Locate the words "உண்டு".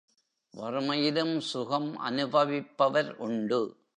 3.17-3.83